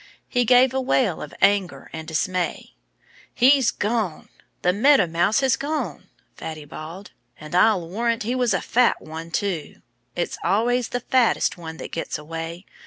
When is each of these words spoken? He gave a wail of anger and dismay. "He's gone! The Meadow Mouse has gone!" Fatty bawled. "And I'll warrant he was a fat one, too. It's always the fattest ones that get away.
He 0.27 0.45
gave 0.45 0.73
a 0.73 0.81
wail 0.81 1.21
of 1.21 1.31
anger 1.43 1.91
and 1.93 2.07
dismay. 2.07 2.73
"He's 3.35 3.69
gone! 3.69 4.29
The 4.63 4.73
Meadow 4.73 5.05
Mouse 5.05 5.41
has 5.41 5.55
gone!" 5.55 6.09
Fatty 6.35 6.65
bawled. 6.65 7.11
"And 7.39 7.53
I'll 7.53 7.87
warrant 7.87 8.23
he 8.23 8.33
was 8.33 8.55
a 8.55 8.61
fat 8.61 8.99
one, 8.99 9.29
too. 9.29 9.83
It's 10.15 10.39
always 10.43 10.89
the 10.89 11.01
fattest 11.01 11.55
ones 11.55 11.77
that 11.77 11.91
get 11.91 12.17
away. 12.17 12.65